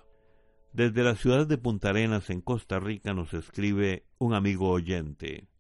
Desde 0.74 1.04
la 1.04 1.16
ciudad 1.16 1.48
de 1.48 1.58
Punta 1.58 1.92
Arenas, 1.92 2.30
en 2.32 2.42
Costa 2.42 2.80
Rica, 2.80 3.14
nos 3.14 3.34
escribe 3.34 4.08
un 4.18 4.34
amigo 4.34 4.72
oyente. 4.72 5.53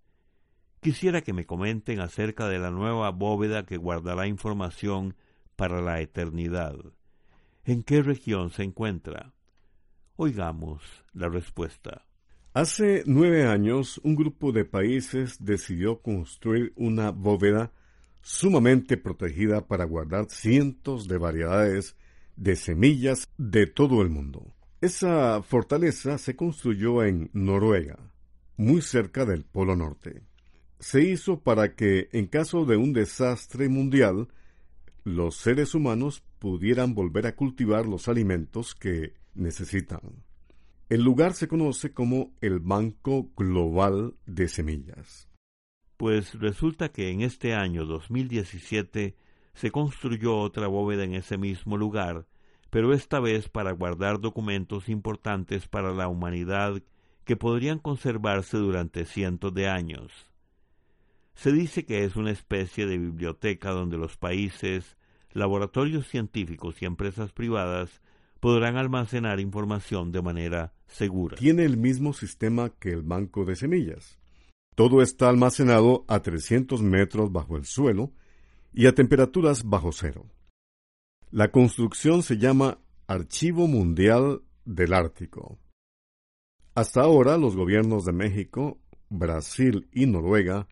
Quisiera 0.84 1.22
que 1.22 1.32
me 1.32 1.46
comenten 1.46 2.02
acerca 2.02 2.50
de 2.50 2.60
la 2.60 2.69
nueva 2.69 3.10
bóveda 3.12 3.65
que 3.65 3.78
guardará 3.78 4.28
información 4.28 5.15
para 5.56 5.82
la 5.82 6.02
eternidad. 6.02 6.76
¿En 7.63 7.84
qué 7.84 8.02
región 8.02 8.50
se 8.50 8.63
encuentra? 8.63 9.32
Oigamos 10.17 10.84
la 11.13 11.30
respuesta. 11.30 12.06
Hace 12.54 13.04
nueve 13.06 13.48
años, 13.48 14.02
un 14.04 14.15
grupo 14.15 14.52
de 14.52 14.65
países 14.65 15.38
decidió 15.39 16.02
construir 16.02 16.74
una 16.76 17.12
bóveda 17.12 17.72
sumamente 18.22 18.98
protegida 18.98 19.65
para 19.65 19.86
guardar 19.86 20.26
cientos 20.30 21.08
de 21.08 21.17
variedades 21.17 21.96
de 22.36 22.58
semillas 22.58 23.30
de 23.38 23.67
todo 23.67 24.02
el 24.02 24.10
mundo. 24.10 24.54
Esa 24.82 25.41
fortaleza 25.43 26.17
se 26.17 26.36
construyó 26.36 27.06
en 27.06 27.30
Noruega, 27.32 28.00
muy 28.58 28.82
cerca 28.82 29.24
del 29.24 29.46
Polo 29.46 29.78
Norte. 29.78 30.24
Se 30.84 31.02
hizo 31.02 31.39
para 31.39 31.76
que, 31.76 32.10
en 32.12 32.28
caso 32.28 32.65
de 32.65 32.76
un 32.76 32.91
desastre 32.91 33.69
mundial, 33.69 34.28
los 35.06 35.38
seres 35.38 35.76
humanos 35.76 36.24
pudieran 36.39 36.93
volver 36.93 37.26
a 37.26 37.36
cultivar 37.36 37.86
los 37.86 38.10
alimentos 38.10 38.76
que 38.76 39.13
necesitan. 39.34 40.02
El 40.89 41.02
lugar 41.02 41.34
se 41.36 41.48
conoce 41.48 41.93
como 41.93 42.34
el 42.41 42.60
Banco 42.60 43.32
Global 43.38 44.15
de 44.26 44.50
Semillas. 44.50 45.30
Pues 45.96 46.38
resulta 46.38 46.89
que 46.89 47.12
en 47.12 47.22
este 47.22 47.54
año 47.54 47.86
2017 47.86 49.15
se 49.54 49.72
construyó 49.72 50.38
otra 50.38 50.67
bóveda 50.67 51.06
en 51.06 51.13
ese 51.13 51.38
mismo 51.38 51.78
lugar 51.78 52.28
pero 52.74 52.91
esta 52.91 53.19
vez 53.19 53.50
para 53.50 53.72
guardar 53.72 54.19
documentos 54.19 54.89
importantes 54.89 55.67
para 55.67 55.93
la 55.93 56.08
humanidad 56.08 56.82
que 57.24 57.38
podrían 57.38 57.78
conservarse 57.78 58.58
durante 58.58 59.06
cientos 59.06 59.54
de 59.54 59.67
años. 59.67 60.33
Se 61.36 61.52
dice 61.52 61.86
que 61.86 62.04
es 62.04 62.15
una 62.15 62.32
especie 62.32 62.86
de 62.86 62.98
biblioteca 62.98 63.72
donde 63.72 63.98
los 63.98 64.17
países, 64.17 64.98
laboratorios 65.32 66.08
científicos 66.08 66.82
y 66.82 66.86
empresas 66.86 67.32
privadas 67.32 68.02
podrán 68.39 68.78
almacenar 68.78 69.39
información 69.39 70.12
de 70.12 70.22
manera 70.22 70.74
segura. 70.86 71.38
Tiene 71.38 71.63
el 71.63 71.78
mismo 71.78 72.13
sistema 72.13 72.69
que 72.69 72.89
el 72.91 73.02
banco 73.02 73.46
de 73.46 73.56
semillas. 73.56 74.19
Todo 74.76 75.02
está 75.02 75.30
almacenado 75.30 76.04
a 76.08 76.22
300 76.22 76.82
metros 76.82 77.32
bajo 77.32 77.58
el 77.58 77.65
suelo 77.65 78.12
y 78.74 78.88
a 78.88 78.93
temperaturas 78.93 79.63
bajo 79.63 79.91
cero. 79.91 80.26
La 81.32 81.52
construcción 81.52 82.22
se 82.22 82.38
llama 82.38 82.80
Archivo 83.08 83.67
Mundial 83.67 84.41
del 84.65 84.93
Ártico. 84.93 85.60
Hasta 86.76 87.02
ahora 87.02 87.38
los 87.38 87.56
gobiernos 87.56 88.06
de 88.06 88.13
México, 88.13 88.80
Brasil 89.10 89.88
y 89.91 90.06
Noruega 90.08 90.67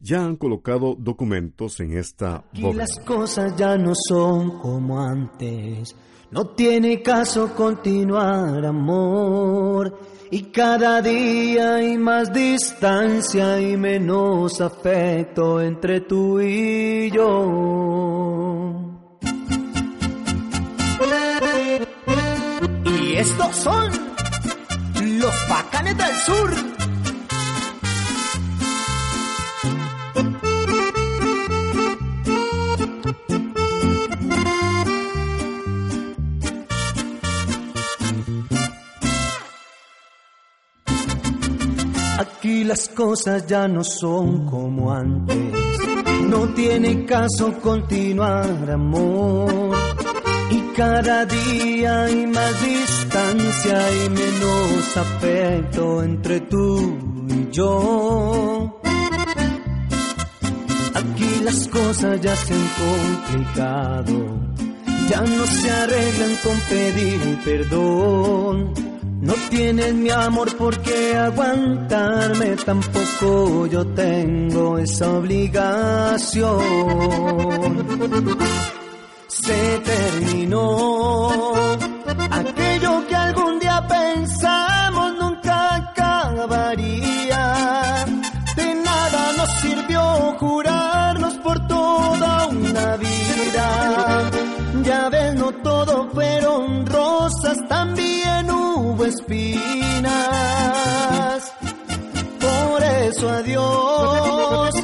ya 0.00 0.24
han 0.24 0.36
colocado 0.36 0.94
documentos 0.98 1.80
en 1.80 1.96
esta 1.98 2.44
Y 2.52 2.72
las 2.72 2.98
cosas 3.00 3.56
ya 3.56 3.76
no 3.76 3.92
son 3.94 4.58
como 4.60 5.00
antes. 5.00 5.94
No 6.30 6.48
tiene 6.48 7.02
caso 7.02 7.54
continuar, 7.54 8.64
amor. 8.64 9.98
Y 10.30 10.42
cada 10.50 11.00
día 11.00 11.76
hay 11.76 11.96
más 11.96 12.32
distancia 12.32 13.60
y 13.60 13.76
menos 13.76 14.60
afecto 14.60 15.60
entre 15.60 16.00
tú 16.00 16.40
y 16.40 17.10
yo. 17.10 18.16
Y 22.84 23.16
estos 23.16 23.56
son 23.56 23.90
los 25.20 25.48
bacanes 25.48 25.96
Sur. 26.24 26.50
Las 42.66 42.88
cosas 42.88 43.46
ya 43.46 43.68
no 43.68 43.84
son 43.84 44.44
como 44.46 44.92
antes. 44.92 45.36
No 46.28 46.48
tiene 46.54 47.04
caso 47.04 47.52
continuar, 47.60 48.70
amor. 48.70 49.72
Y 50.50 50.60
cada 50.76 51.24
día 51.26 52.04
hay 52.04 52.26
más 52.26 52.54
distancia 52.64 53.78
y 54.04 54.10
menos 54.10 54.96
afecto 54.96 56.02
entre 56.02 56.40
tú 56.40 56.98
y 57.28 57.50
yo. 57.52 58.80
Aquí 60.94 61.40
las 61.44 61.68
cosas 61.68 62.20
ya 62.20 62.34
se 62.34 62.54
han 62.54 62.68
complicado. 62.84 64.14
Ya 65.08 65.20
no 65.20 65.46
se 65.46 65.70
arreglan 65.70 66.36
con 66.42 66.58
pedir 66.68 67.38
perdón 67.44 68.85
no 69.26 69.34
tienes 69.50 69.92
mi 69.94 70.10
amor 70.10 70.56
por 70.56 70.78
qué 70.82 71.16
aguantarme, 71.16 72.56
tampoco 72.64 73.66
yo 73.66 73.84
tengo 73.88 74.78
esa 74.78 75.10
obligación. 75.10 76.60
Se 79.26 79.78
terminó 79.80 81.75
Por 102.40 102.82
eso 102.82 103.28
adiós, 103.28 104.74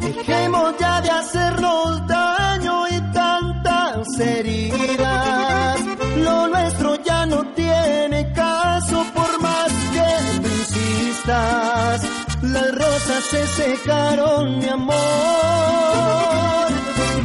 dejemos 0.00 0.74
ya 0.78 1.02
de 1.02 1.10
hacernos 1.10 2.06
daño 2.06 2.88
y 2.88 3.12
tantas 3.12 4.18
heridas. 4.18 5.80
Lo 6.16 6.48
nuestro 6.48 6.94
ya 7.04 7.26
no 7.26 7.44
tiene 7.52 8.32
caso 8.32 9.04
por 9.14 9.42
más 9.42 9.70
que 9.92 10.40
tú 10.40 10.48
insistas. 10.48 12.00
Las 12.42 12.74
rosas 12.74 13.24
se 13.30 13.46
secaron, 13.48 14.60
mi 14.60 14.68
amor. 14.68 14.96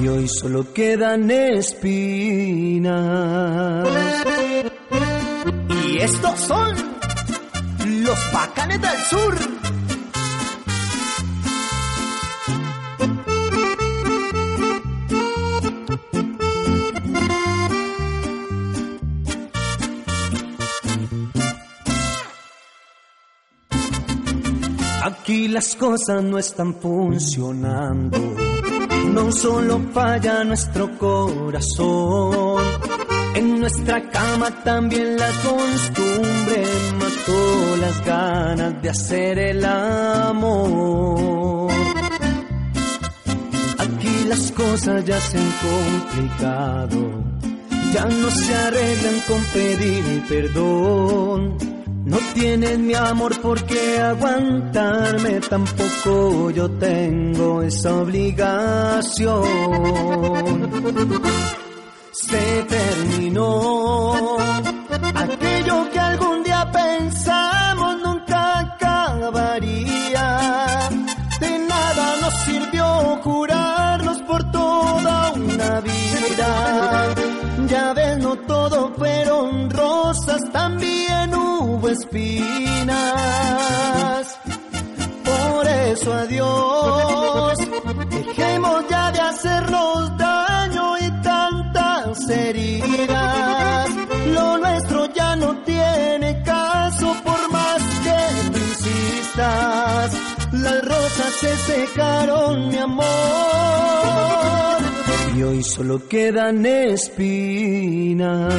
Y 0.02 0.08
hoy 0.10 0.28
solo 0.28 0.74
quedan 0.74 1.32
espinas. 1.32 2.96
Estos 6.06 6.39
son 6.41 6.76
los 8.04 8.20
bacanes 8.32 8.80
del 8.80 9.00
sur. 9.10 9.36
Aquí 25.02 25.48
las 25.48 25.76
cosas 25.76 26.24
no 26.24 26.38
están 26.38 26.76
funcionando. 26.76 28.20
No 29.08 29.32
solo 29.32 29.82
falla 29.91 30.44
nuestro 30.44 30.96
corazón 31.00 32.85
en 33.36 33.60
nuestra 33.60 34.02
cama 34.10 34.50
también 34.63 35.15
la 35.17 35.28
costumbre 35.28 36.63
mató 37.00 37.76
las 37.82 38.04
ganas 38.06 38.82
de 38.82 38.89
hacer 38.89 39.38
el 39.39 39.65
amor. 39.65 41.71
Aquí 43.78 44.26
las 44.28 44.52
cosas 44.52 45.06
ya 45.06 45.19
se 45.19 45.38
han 45.38 45.52
complicado, 45.67 47.24
ya 47.93 48.06
no 48.06 48.32
se 48.32 48.56
arreglan 48.56 49.19
con 49.28 49.43
pedir 49.54 50.24
perdón. 50.30 51.58
No 52.06 52.17
tienes 52.36 52.78
mi 52.78 52.93
amor 52.93 53.41
por 53.41 53.63
qué 53.63 54.00
aguantarme, 54.00 55.39
tampoco 55.50 56.52
yo 56.52 56.69
tengo 56.69 57.63
esa 57.63 57.95
obligación 57.95 59.41
terminó. 63.36 64.38
Aquello 65.15 65.89
que 65.91 66.00
algún 66.00 66.43
día 66.43 66.69
pensamos 66.71 68.02
nunca 68.02 68.60
acabaría. 68.60 70.39
De 71.39 71.60
nada 71.67 72.15
nos 72.21 72.34
sirvió 72.45 72.86
jurarnos 73.24 74.21
por 74.24 74.52
toda 74.52 75.32
una 75.34 75.82
vida. 75.82 77.15
Ya 77.67 77.93
ves, 77.93 78.17
no 78.19 78.36
todo 78.38 78.93
fueron 78.98 79.69
rosas, 79.69 80.41
también 80.52 81.34
hubo 81.34 81.89
espinas. 81.89 82.95
Por 85.24 85.67
eso 85.67 86.13
adiós, 86.13 87.14
se 101.39 101.56
secaron, 101.58 102.69
mi 102.69 102.78
amor. 102.78 103.06
Y 105.36 105.43
hoy 105.43 105.63
solo 105.63 106.08
quedan 106.08 106.65
espinas. 106.65 108.54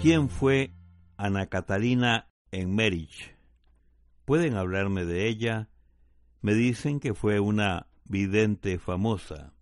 ¿Quién 0.00 0.28
fue 0.28 0.72
Ana 1.16 1.46
Catalina 1.46 2.28
en 2.50 2.74
Merich? 2.74 3.36
¿Pueden 4.24 4.56
hablarme 4.56 5.04
de 5.04 5.28
ella? 5.28 5.68
Me 6.40 6.54
dicen 6.54 7.00
que 7.00 7.14
fue 7.14 7.38
una 7.38 7.86
vidente 8.04 8.78
famosa? 8.78 9.52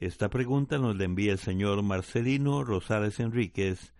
Esta 0.00 0.28
pregunta 0.30 0.78
nos 0.78 0.96
la 0.96 1.04
envía 1.04 1.32
el 1.32 1.38
señor 1.38 1.82
Marcelino 1.82 2.64
Rosales 2.64 3.20
Enríquez 3.20 3.92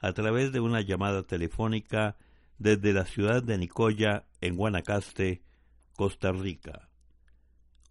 a 0.00 0.12
través 0.12 0.50
de 0.52 0.60
una 0.60 0.80
llamada 0.80 1.22
telefónica 1.22 2.16
desde 2.58 2.92
la 2.92 3.04
ciudad 3.04 3.40
de 3.42 3.58
Nicoya, 3.58 4.24
en 4.40 4.56
Guanacaste, 4.56 5.42
Costa 5.94 6.32
Rica. 6.32 6.88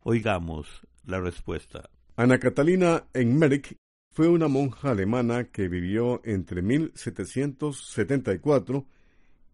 Oigamos 0.02 0.82
la 1.06 1.20
respuesta. 1.20 1.90
Ana 2.16 2.40
Catalina 2.40 3.06
Enmerich 3.14 3.78
fue 4.12 4.28
una 4.28 4.48
monja 4.48 4.92
alemana 4.92 5.46
que 5.46 5.68
vivió 5.68 6.22
entre 6.24 6.62
1774 6.62 8.86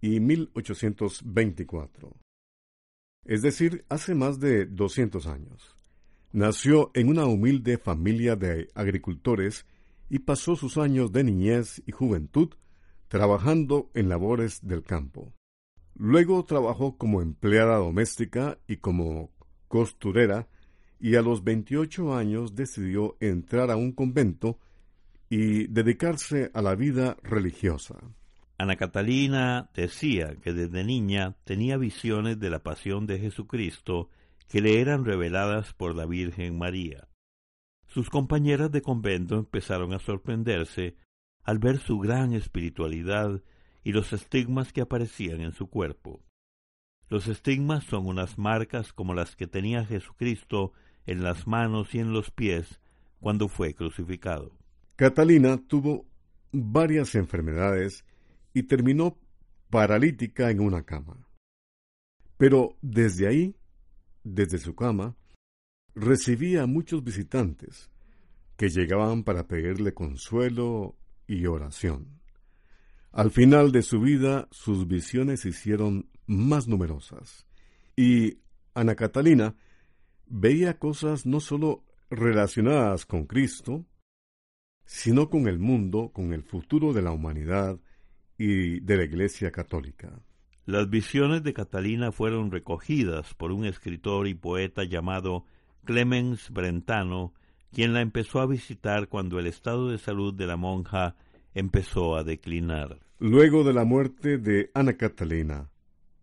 y 0.02 0.20
1824 0.20 2.22
es 3.26 3.42
decir, 3.42 3.86
hace 3.90 4.16
más 4.16 4.40
de 4.40 4.66
200 4.66 5.28
años. 5.28 5.76
Nació 6.32 6.92
en 6.94 7.10
una 7.10 7.26
humilde 7.26 7.78
familia 7.78 8.36
de 8.36 8.70
agricultores 8.74 9.66
y 10.12 10.19
pasó 10.19 10.58
sus 10.58 10.78
años 10.78 11.13
de 11.13 11.24
niñez 11.24 11.82
y 11.86 11.93
juventud 11.93 12.50
trabajando 13.08 13.89
en 13.93 14.10
labores 14.10 14.60
del 14.62 14.84
campo. 14.84 15.32
Luego 15.95 16.43
trabajó 16.43 16.97
como 16.97 17.21
empleada 17.21 17.78
doméstica 17.78 18.58
y 18.67 18.78
como 18.78 19.32
costurera 19.69 20.50
y 21.00 21.15
a 21.15 21.21
los 21.21 21.45
28 21.45 22.13
años 22.13 22.56
decidió 22.56 23.15
entrar 23.21 23.71
a 23.71 23.78
un 23.78 23.93
convento 23.93 24.60
y 25.30 25.67
dedicarse 25.67 26.52
a 26.54 26.62
la 26.62 26.76
vida 26.76 27.15
religiosa. 27.24 27.95
Ana 28.58 28.76
Catalina 28.76 29.69
decía 29.74 30.36
que 30.41 30.52
desde 30.52 30.84
niña 30.84 31.38
tenía 31.45 31.78
visiones 31.78 32.38
de 32.38 32.50
la 32.50 32.60
pasión 32.60 33.08
de 33.08 33.17
Jesucristo 33.17 34.10
que 34.50 34.60
le 34.60 34.82
eran 34.82 35.06
reveladas 35.06 35.71
por 35.71 35.95
la 35.95 36.06
Virgen 36.06 36.58
María. 36.58 37.08
Sus 37.93 38.10
compañeras 38.10 38.71
de 38.71 38.82
convento 38.82 39.36
empezaron 39.38 39.91
a 39.91 39.99
sorprenderse 39.99 40.95
al 41.43 41.60
ver 41.60 41.77
su 41.77 41.99
gran 41.99 42.32
espiritualidad 42.32 43.43
y 43.84 43.91
los 43.91 44.13
estigmas 44.13 44.71
que 44.71 44.80
aparecían 44.80 45.41
en 45.41 45.51
su 45.51 45.69
cuerpo. 45.69 46.23
Los 47.10 47.27
estigmas 47.27 47.84
son 47.84 48.08
unas 48.08 48.38
marcas 48.38 48.93
como 48.93 49.13
las 49.13 49.36
que 49.36 49.45
tenía 49.45 49.84
Jesucristo 49.84 50.71
en 51.06 51.21
las 51.21 51.47
manos 51.47 51.93
y 51.93 51.99
en 51.99 52.13
los 52.13 52.32
pies 52.32 52.80
cuando 53.19 53.49
fue 53.49 53.73
crucificado. 53.73 54.58
Catalina 54.95 55.58
tuvo 55.67 56.06
varias 56.54 57.13
enfermedades 57.15 58.06
y 58.54 58.63
terminó 58.63 59.17
paralítica 59.69 60.49
en 60.49 60.62
una 60.62 60.84
cama. 60.84 61.27
Pero 62.38 62.77
desde 62.82 63.27
ahí, 63.27 63.58
desde 64.23 64.60
su 64.60 64.75
cama, 64.75 65.17
recibía 65.95 66.63
a 66.63 66.67
muchos 66.67 67.04
visitantes 67.04 67.89
que 68.58 68.69
llegaban 68.69 69.23
para 69.23 69.47
pedirle 69.47 69.93
consuelo 69.93 70.95
y 71.27 71.45
oración. 71.45 72.21
Al 73.12 73.32
final 73.32 73.71
de 73.71 73.82
su 73.82 73.99
vida, 73.99 74.47
sus 74.51 74.88
visiones 74.88 75.41
se 75.41 75.49
hicieron 75.49 76.10
más 76.27 76.67
numerosas, 76.67 77.45
y 77.95 78.38
Ana 78.73 78.95
Catalina 78.95 79.56
veía 80.27 80.77
cosas 80.77 81.25
no 81.25 81.39
sólo 81.39 81.84
relacionadas 82.10 83.06
con 83.06 83.25
Cristo, 83.25 83.86
sino 84.86 85.30
con 85.30 85.47
el 85.47 85.60
mundo, 85.60 86.12
con 86.13 86.34
el 86.34 86.43
futuro 86.43 86.93
de 86.93 87.01
la 87.01 87.12
humanidad 87.12 87.80
y 88.38 88.80
de 88.80 88.97
la 88.97 89.04
Iglesia 89.04 89.51
Católica. 89.51 90.21
Las 90.65 90.89
visiones 90.89 91.43
de 91.43 91.54
Catalina 91.54 92.12
fueron 92.12 92.51
recogidas 92.51 93.34
por 93.34 93.51
un 93.51 93.65
escritor 93.65 94.27
y 94.27 94.36
poeta 94.36 94.84
llamado 94.84 95.45
Clemens 95.86 96.50
Brentano, 96.50 97.34
quien 97.72 97.94
la 97.94 98.02
empezó 98.02 98.39
a 98.39 98.46
visitar 98.46 99.08
cuando 99.08 99.39
el 99.39 99.48
estado 99.48 99.89
de 99.89 99.98
salud 99.98 100.34
de 100.34 100.48
la 100.48 100.58
monja 100.58 101.15
empezó 101.54 102.15
a 102.15 102.24
declinar. 102.24 103.00
Luego 103.20 103.63
de 103.63 103.74
la 103.74 103.84
muerte 103.84 104.38
de 104.38 104.72
Ana 104.74 104.98
Catalina, 104.98 105.70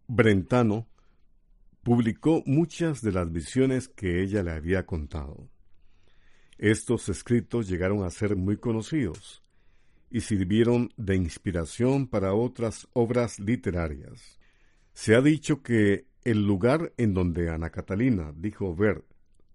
Brentano 0.07 0.89
publicó 1.83 2.43
muchas 2.45 3.03
de 3.03 3.13
las 3.13 3.31
visiones 3.33 3.89
que 3.89 4.23
ella 4.23 4.43
le 4.43 4.51
había 4.53 4.85
contado. 4.85 5.49
Estos 6.59 7.09
escritos 7.09 7.69
llegaron 7.69 8.05
a 8.05 8.11
ser 8.11 8.37
muy 8.37 8.57
conocidos 8.57 9.45
y 10.11 10.23
sirvieron 10.23 10.93
de 10.97 11.17
inspiración 11.17 12.09
para 12.09 12.35
otras 12.35 12.89
obras 12.95 13.39
literarias. 13.39 14.39
Se 14.93 15.15
ha 15.15 15.21
dicho 15.21 15.63
que 15.63 16.07
el 16.25 16.45
lugar 16.45 16.93
en 16.97 17.15
donde 17.15 17.51
Ana 17.51 17.71
Catalina 17.71 18.33
dijo 18.37 18.75
ver 18.75 19.05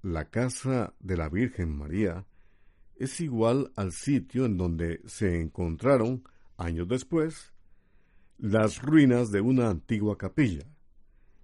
la 0.03 0.29
casa 0.29 0.93
de 0.99 1.15
la 1.15 1.29
Virgen 1.29 1.75
María 1.77 2.25
es 2.97 3.21
igual 3.21 3.71
al 3.77 3.93
sitio 3.93 4.45
en 4.45 4.57
donde 4.57 5.01
se 5.05 5.39
encontraron, 5.39 6.23
años 6.57 6.89
después, 6.89 7.53
las 8.37 8.81
ruinas 8.81 9.31
de 9.31 9.39
una 9.39 9.69
antigua 9.69 10.17
capilla, 10.17 10.67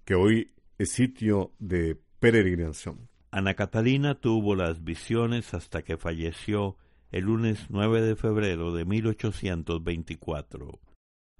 que 0.03 0.13
hoy 0.13 0.51
es 0.77 0.91
sitio 0.91 1.53
de 1.57 1.99
peregrinación. 2.19 3.09
Ana 3.31 3.53
Catalina 3.53 4.19
tuvo 4.19 4.55
las 4.55 4.83
visiones 4.83 5.53
hasta 5.53 5.81
que 5.81 5.97
falleció 5.97 6.75
el 7.11 7.25
lunes 7.25 7.67
9 7.69 8.01
de 8.01 8.15
febrero 8.17 8.73
de 8.73 8.83
1824. 8.83 10.79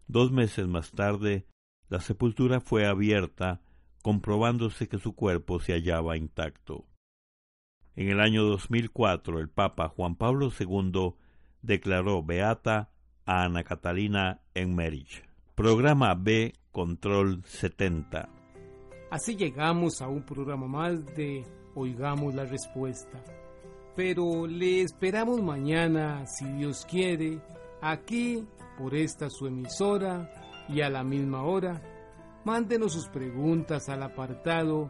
Dos 0.08 0.32
meses 0.32 0.68
más 0.68 0.92
tarde, 0.92 1.46
la 1.90 2.00
sepultura 2.00 2.62
fue 2.62 2.86
abierta, 2.86 3.62
comprobándose 4.02 4.88
que 4.88 5.00
su 5.00 5.14
cuerpo 5.16 5.60
se 5.60 5.74
hallaba 5.74 6.16
intacto. 6.16 6.89
En 8.00 8.08
el 8.08 8.22
año 8.22 8.46
2004, 8.46 9.40
el 9.42 9.50
Papa 9.50 9.90
Juan 9.90 10.16
Pablo 10.16 10.50
II 10.58 11.16
declaró 11.62 12.24
beata 12.24 12.92
a 13.26 13.44
Ana 13.44 13.66
Catalina 13.66 14.40
en 14.54 14.74
Merich. 14.74 15.26
Programa 15.54 16.16
B, 16.16 16.54
Control 16.72 17.44
70. 17.44 18.30
Así 19.12 19.36
llegamos 19.36 20.02
a 20.02 20.08
un 20.08 20.24
programa 20.24 20.66
más 20.66 21.06
de 21.14 21.44
Oigamos 21.76 22.34
la 22.36 22.46
Respuesta. 22.46 23.22
Pero 23.98 24.48
le 24.48 24.80
esperamos 24.80 25.42
mañana, 25.42 26.26
si 26.26 26.46
Dios 26.54 26.86
quiere, 26.90 27.42
aquí 27.82 28.48
por 28.78 28.96
esta 28.96 29.30
su 29.30 29.46
emisora 29.46 30.32
y 30.70 30.80
a 30.80 30.90
la 30.90 31.04
misma 31.04 31.44
hora. 31.44 31.82
Mándenos 32.46 32.94
sus 32.94 33.10
preguntas 33.10 33.90
al 33.90 34.04
apartado 34.04 34.90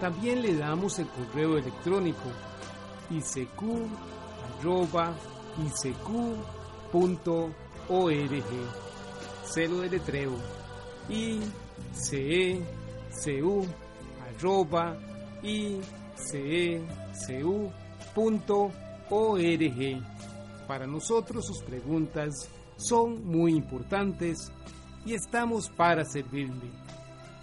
También 0.00 0.42
le 0.42 0.54
damos 0.56 0.98
el 0.98 1.06
correo 1.08 1.56
electrónico 1.56 2.30
isq.org. 3.10 3.66
Celo 9.44 9.80
de 9.80 9.88
letreo 9.88 10.36
i 11.08 11.40
c 11.92 12.16
e 12.18 12.62
c 13.10 13.42
u 13.42 13.64
arroba 14.26 14.96
i 15.42 15.80
c 16.14 16.74
e 16.74 16.82
org. 19.08 20.02
Para 20.66 20.86
nosotros 20.86 21.46
sus 21.46 21.62
preguntas 21.62 22.48
son 22.76 23.24
muy 23.24 23.54
importantes 23.54 24.50
y 25.04 25.14
estamos 25.14 25.70
para 25.70 26.04
servirle. 26.04 26.85